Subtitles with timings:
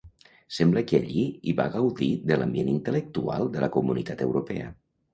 [0.59, 4.77] Sembla que allí hi va gaudir de l'ambient intel·lectual de la comunitat europea.